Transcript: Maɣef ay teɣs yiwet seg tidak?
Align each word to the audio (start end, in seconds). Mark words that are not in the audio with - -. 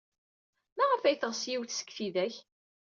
Maɣef 0.77 1.03
ay 1.03 1.17
teɣs 1.17 1.41
yiwet 1.49 1.71
seg 1.75 1.89
tidak? 1.95 2.35